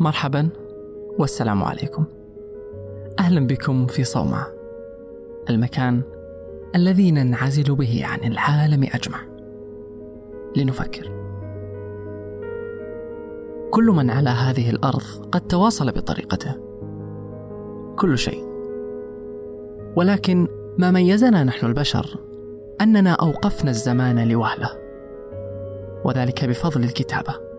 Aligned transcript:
مرحبا 0.00 0.48
والسلام 1.18 1.64
عليكم. 1.64 2.04
أهلا 3.18 3.46
بكم 3.46 3.86
في 3.86 4.04
صومعه. 4.04 4.46
المكان 5.50 6.02
الذي 6.74 7.10
ننعزل 7.10 7.74
به 7.74 8.02
عن 8.04 8.32
العالم 8.32 8.82
أجمع. 8.94 9.18
لنفكر. 10.56 11.10
كل 13.70 13.84
من 13.84 14.10
على 14.10 14.30
هذه 14.30 14.70
الأرض 14.70 15.02
قد 15.32 15.40
تواصل 15.40 15.92
بطريقته. 15.92 16.54
كل 17.96 18.18
شيء. 18.18 18.44
ولكن 19.96 20.48
ما 20.78 20.90
ميزنا 20.90 21.44
نحن 21.44 21.66
البشر 21.66 22.16
أننا 22.80 23.12
أوقفنا 23.12 23.70
الزمان 23.70 24.28
لوهلة. 24.28 24.70
وذلك 26.04 26.44
بفضل 26.44 26.84
الكتابة. 26.84 27.49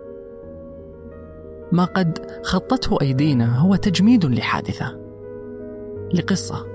ما 1.72 1.86
قد 1.86 2.42
خطته 2.44 2.98
أيدينا 3.02 3.58
هو 3.58 3.76
تجميد 3.76 4.26
لحادثة. 4.26 4.98
لقصة. 6.14 6.66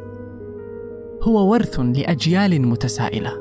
هو 1.23 1.53
ورث 1.53 1.81
لأجيال 1.81 2.67
متسائلة. 2.67 3.33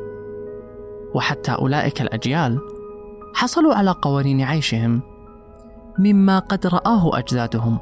وحتى 1.14 1.52
أولئك 1.52 2.02
الأجيال 2.02 2.60
حصلوا 3.34 3.74
على 3.74 3.92
قوانين 3.92 4.42
عيشهم 4.42 5.02
مما 6.00 6.40
قد 6.40 6.68
رآه 6.68 7.20
أجدادهم 7.20 7.80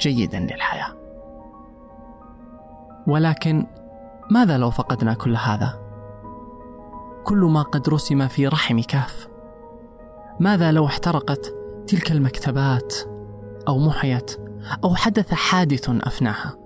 جيدا 0.00 0.40
للحياة. 0.40 0.96
ولكن 3.06 3.66
ماذا 4.30 4.58
لو 4.58 4.70
فقدنا 4.70 5.14
كل 5.14 5.36
هذا؟ 5.36 5.80
كل 7.24 7.38
ما 7.38 7.62
قد 7.62 7.88
رسم 7.88 8.28
في 8.28 8.46
رحم 8.46 8.80
كهف. 8.80 9.28
ماذا 10.40 10.72
لو 10.72 10.86
احترقت 10.86 11.59
تلك 11.86 12.12
المكتبات 12.12 12.94
أو 13.68 13.78
محيت 13.78 14.36
أو 14.84 14.94
حدث 14.94 15.34
حادث 15.34 15.90
أفناها. 15.90 16.56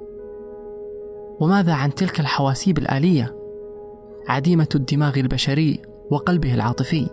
وماذا 1.41 1.73
عن 1.73 1.95
تلك 1.95 2.21
الحواسيب 2.21 2.79
الآلية؟ 2.79 3.37
عديمة 4.29 4.69
الدماغ 4.75 5.19
البشري 5.19 5.83
وقلبه 6.11 6.55
العاطفي 6.55 7.11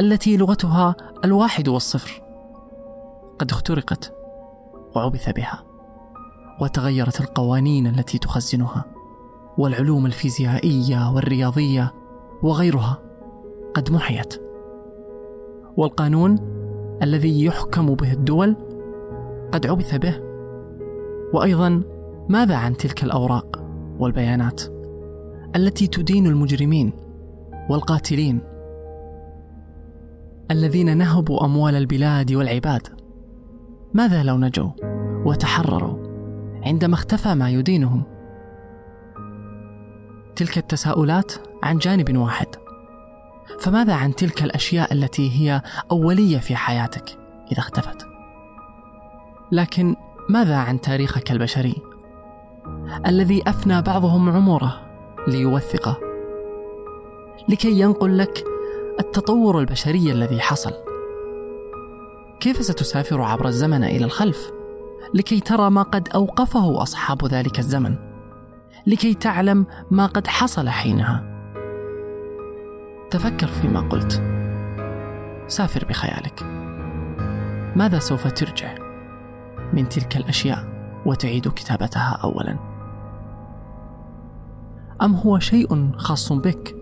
التي 0.00 0.36
لغتها 0.36 0.96
الواحد 1.24 1.68
والصفر 1.68 2.22
قد 3.38 3.50
اخترقت 3.50 4.14
وعبث 4.96 5.30
بها 5.30 5.64
وتغيرت 6.60 7.20
القوانين 7.20 7.86
التي 7.86 8.18
تخزنها 8.18 8.84
والعلوم 9.58 10.06
الفيزيائية 10.06 11.10
والرياضية 11.10 11.94
وغيرها 12.42 12.98
قد 13.74 13.92
محيت. 13.92 14.51
والقانون 15.76 16.38
الذي 17.02 17.44
يحكم 17.44 17.94
به 17.94 18.12
الدول 18.12 18.56
قد 19.52 19.66
عبث 19.66 19.94
به. 19.94 20.20
وأيضا 21.34 21.82
ماذا 22.28 22.56
عن 22.56 22.76
تلك 22.76 23.04
الأوراق 23.04 23.64
والبيانات 23.98 24.62
التي 25.56 25.86
تدين 25.86 26.26
المجرمين 26.26 26.92
والقاتلين 27.70 28.40
الذين 30.50 30.98
نهبوا 30.98 31.44
أموال 31.44 31.74
البلاد 31.74 32.32
والعباد؟ 32.32 32.88
ماذا 33.94 34.22
لو 34.22 34.36
نجوا 34.38 34.70
وتحرروا 35.24 35.98
عندما 36.62 36.94
اختفى 36.94 37.34
ما 37.34 37.50
يدينهم؟ 37.50 38.02
تلك 40.36 40.58
التساؤلات 40.58 41.32
عن 41.62 41.78
جانب 41.78 42.16
واحد. 42.16 42.61
فماذا 43.60 43.94
عن 43.94 44.14
تلك 44.14 44.42
الأشياء 44.42 44.92
التي 44.92 45.30
هي 45.30 45.62
أولية 45.90 46.38
في 46.38 46.56
حياتك 46.56 47.18
إذا 47.52 47.58
اختفت؟ 47.58 48.06
لكن 49.52 49.96
ماذا 50.28 50.56
عن 50.56 50.80
تاريخك 50.80 51.32
البشري؟ 51.32 51.74
الذي 53.06 53.42
أفنى 53.46 53.82
بعضهم 53.82 54.30
عمره 54.30 54.80
ليوثقه. 55.28 55.98
لكي 57.48 57.80
ينقل 57.80 58.18
لك 58.18 58.44
التطور 59.00 59.60
البشري 59.60 60.12
الذي 60.12 60.40
حصل. 60.40 60.72
كيف 62.40 62.64
ستسافر 62.64 63.22
عبر 63.22 63.46
الزمن 63.46 63.84
إلى 63.84 64.04
الخلف؟ 64.04 64.50
لكي 65.14 65.40
ترى 65.40 65.70
ما 65.70 65.82
قد 65.82 66.08
أوقفه 66.14 66.82
أصحاب 66.82 67.26
ذلك 67.26 67.58
الزمن. 67.58 67.96
لكي 68.86 69.14
تعلم 69.14 69.66
ما 69.90 70.06
قد 70.06 70.26
حصل 70.26 70.68
حينها. 70.68 71.31
تفكر 73.12 73.46
فيما 73.46 73.80
قلت. 73.80 74.22
سافر 75.46 75.84
بخيالك. 75.84 76.42
ماذا 77.76 77.98
سوف 77.98 78.26
ترجع 78.26 78.74
من 79.72 79.88
تلك 79.88 80.16
الأشياء 80.16 80.64
وتعيد 81.06 81.48
كتابتها 81.48 82.20
اولا؟ 82.24 82.56
أم 85.02 85.14
هو 85.14 85.38
شيء 85.38 85.92
خاص 85.96 86.32
بك؟ 86.32 86.76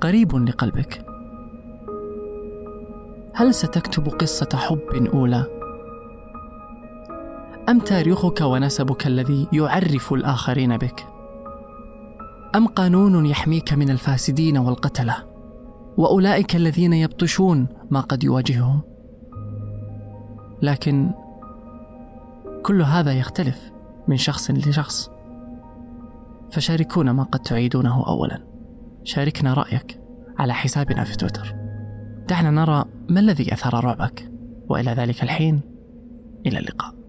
قريب 0.00 0.36
لقلبك؟ 0.36 1.04
هل 3.34 3.54
ستكتب 3.54 4.08
قصة 4.08 4.48
حب 4.54 5.08
أولى؟ 5.14 5.46
أم 7.68 7.78
تاريخك 7.78 8.40
ونسبك 8.40 9.06
الذي 9.06 9.48
يعرف 9.52 10.12
الآخرين 10.12 10.76
بك؟ 10.76 11.11
أم 12.54 12.66
قانون 12.66 13.26
يحميك 13.26 13.72
من 13.72 13.90
الفاسدين 13.90 14.58
والقتلة؟ 14.58 15.16
وأولئك 15.96 16.56
الذين 16.56 16.92
يبطشون 16.92 17.66
ما 17.90 18.00
قد 18.00 18.24
يواجههم. 18.24 18.80
لكن 20.62 21.10
كل 22.62 22.82
هذا 22.82 23.12
يختلف 23.12 23.72
من 24.08 24.16
شخص 24.16 24.50
لشخص. 24.50 25.10
فشاركونا 26.50 27.12
ما 27.12 27.22
قد 27.22 27.40
تعيدونه 27.40 28.06
أولا. 28.06 28.44
شاركنا 29.04 29.54
رأيك 29.54 30.00
على 30.38 30.54
حسابنا 30.54 31.04
في 31.04 31.16
تويتر. 31.16 31.54
دعنا 32.28 32.50
نرى 32.50 32.84
ما 33.08 33.20
الذي 33.20 33.52
أثار 33.52 33.84
رعبك. 33.84 34.32
وإلى 34.68 34.90
ذلك 34.90 35.22
الحين. 35.22 35.60
إلى 36.46 36.58
اللقاء. 36.58 37.01